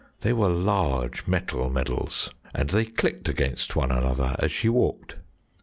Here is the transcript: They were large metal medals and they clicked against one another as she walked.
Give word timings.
They 0.21 0.33
were 0.33 0.49
large 0.49 1.27
metal 1.27 1.69
medals 1.69 2.31
and 2.55 2.71
they 2.71 2.85
clicked 2.85 3.29
against 3.29 3.75
one 3.75 3.91
another 3.91 4.35
as 4.39 4.51
she 4.51 4.67
walked. 4.67 5.17